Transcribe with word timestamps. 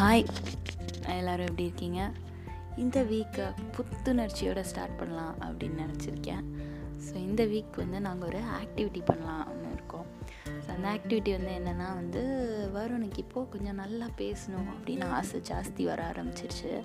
Hi 0.00 0.24
எல்லோரும் 1.06 1.46
எப்படி 1.46 1.62
இருக்கீங்க? 1.62 2.10
இந்த 2.76 3.02
வீக்கை 3.02 3.46
புத்துணர்ச்சியோடு 3.76 4.60
ஸ்டார்ட் 4.60 4.96
பண்ணலாம் 4.96 5.34
அப்படின்னு 5.40 5.78
நினச்சிருக்கேன். 5.84 6.44
ஸோ 7.08 7.14
இந்த 7.14 7.44
வீக் 7.44 7.76
வந்து 7.76 8.00
நாங்கள் 8.00 8.28
ஒரு 8.28 8.38
ஆக்டிவிட்டி 8.38 9.00
பண்ணலாம்னு 9.10 9.72
இருக்கோம். 9.72 10.06
ஸோ 10.44 10.68
அந்த 10.68 10.88
ஆக்டிவிட்டி 10.88 11.30
வந்து 11.30 11.52
என்னென்னா 11.58 11.94
வந்து 11.94 12.22
வருணுக்கு 12.74 13.18
இப்போது 13.18 13.48
கொஞ்சம் 13.48 13.74
நல்லா 13.74 14.06
பேசணும் 14.18 14.68
அப்படின்னு 14.74 15.04
ஆசை 15.04 15.40
ஜாஸ்தி 15.48 15.84
வர 15.84 16.10
ஆரம்பிச்சிருச்சு. 16.10 16.82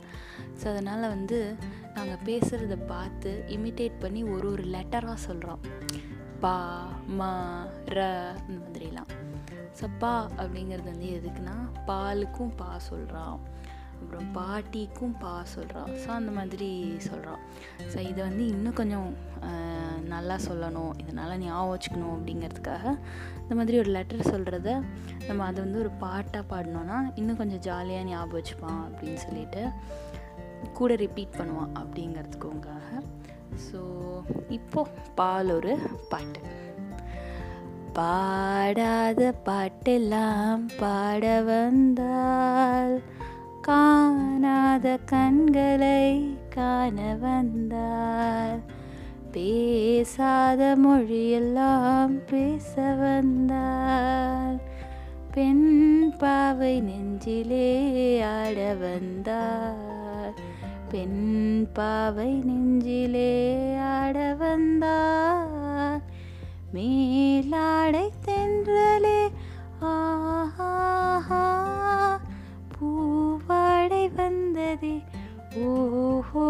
ஸோ 0.63 0.67
அதனால் 0.67 1.07
வந்து 1.07 1.55
நாங்கள் 1.93 2.23
பேசுகிறத 2.25 2.85
பார்த்து 2.85 3.43
இமிட்டேட் 3.47 3.99
பண்ணி 3.99 4.23
ஒரு 4.23 4.51
ஒரு 4.51 4.63
லெட்டராக 4.63 5.13
சொல்கிறோம் 5.13 5.59
பா 6.39 6.89
ம 7.19 7.29
ர 7.85 8.31
இந்த 8.49 8.65
மாதிரிலாம். 8.65 9.11
சப்பா 9.81 10.29
அப்படிங்கிறது 10.37 10.83
வந்து 10.83 11.05
எதுக்குன்னா 11.05 11.55
பாலுக்கும் 11.87 12.55
பா 12.55 12.77
சொல்கிறான் 12.77 13.51
அப்புறம் 14.01 14.31
பாட்டிக்கும் 14.31 15.17
பா 15.19 15.43
சொல்கிறான் 15.43 15.87
ஸோ 15.87 16.07
அந்த 16.07 16.31
மாதிரி 16.31 16.97
சொல்கிறான் 16.97 17.39
ஸோ 17.93 17.99
இதை 17.99 18.23
வந்து 18.23 18.47
இன்னும் 18.47 18.73
கொஞ்சம் 18.73 19.13
நல்லா 19.99 20.35
சொல்லணும். 20.35 20.99
இதனால் 20.99 21.39
ஞாபகம் 21.39 21.77
வச்சுக்கணும் 21.77 22.15
அப்படிங்கிறதுக்காக 22.17 22.99
இந்த 23.41 23.55
மாதிரி 23.55 23.77
ஒரு 23.77 23.89
லெட்டர் 23.89 24.19
சொல்கிறத 24.19 24.83
நம்ம 25.27 25.45
அதை 25.45 25.63
வந்து 25.63 25.79
ஒரு 25.79 25.89
பாட்டாக 25.89 26.55
பாடினோன்னா 26.55 27.11
இன்னும் 27.15 27.37
கொஞ்சம் 27.37 27.59
ஜாலியாக 27.59 28.05
ஞாபகம் 28.05 28.41
வச்சுப்பான் 28.41 28.83
அப்படின்னு 28.87 29.13
சொல்லிட்டு 29.13 29.69
கூட 30.73 30.95
ரிப்பீட் 30.95 31.37
பண்ணுவான் 31.37 31.71
அப்படிங்கிறதுக்குங்காக 31.73 33.03
ஸோ 33.71 33.81
இப்போது 34.49 34.89
பால் 35.15 35.51
ஒரு 35.51 35.77
பாட்டு. 36.09 36.62
பாடாத 37.93 39.21
பாட்டெல்லாம் 39.45 40.61
பாட 40.79 41.23
வந்தால் 41.41 42.95
காணாத 43.61 44.85
கண்களை 45.05 46.01
காண 46.49 46.97
வந்தால் 47.15 48.61
பேசாத 49.31 50.61
மொழியெல்லாம் 50.75 52.15
பேச 52.29 52.73
வந்தால் 52.95 54.59
பெண் 55.33 55.67
பாவை 56.17 56.73
நெஞ்சிலே 56.81 57.69
ஆட 58.31 58.59
வந்தால் 58.75 60.35
பெண் 60.91 61.23
பாவை 61.73 62.31
நெஞ்சிலே 62.41 63.31
மேலாடை 67.83 68.11
தென்றலே 68.25 69.21
ஆஹா 69.79 71.39
பூவாடை 72.73 74.03
வந்ததே. 74.15 74.93
ஓஹோ 75.55 76.47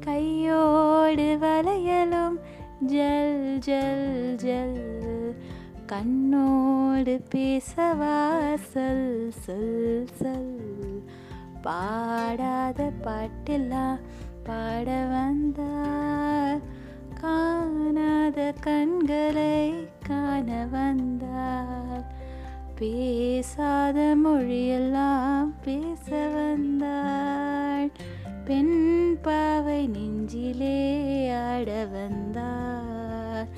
கையோடு 0.00 1.28
வளையலும். 1.40 2.36
ஜல் 2.80 3.58
ஜல் 3.58 4.34
ஜல். 4.36 4.84
கண்ணோடு 5.92 7.14
பேசவா 7.34 8.18
சொல் 8.72 9.32
சொல் 9.46 10.08
சொல். 10.12 11.02
பாடாத 11.62 12.92
பாட்டெல்லாம் 13.04 13.98
பாட 14.44 14.88
வந்தார். 15.14 16.78
கண்களை 18.60 19.54
காண 20.06 20.66
வந்தார் 20.70 22.04
பேசாத 22.74 24.16
மொழியெல்லாம் 24.16 25.54
பேச 25.64 26.28
வந்தாள் 26.28 27.90
பெண் 28.44 28.76
பாவை 29.22 29.86
நெஞ்சிலே 29.86 30.78
ஆட 31.42 31.84
வந்தார் 31.86 33.48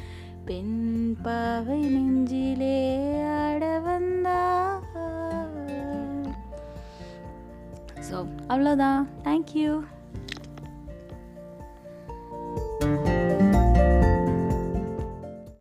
பெண் 0.45 1.15
பாவை 1.23 1.81
நெஞ்சிலே 1.87 2.77
ஆட 3.39 3.79
வந்தார் 3.79 4.81
ஸோ 8.11 8.17
அவ்வளோதான். 8.49 9.03
தேங்க்யூ 9.23 9.73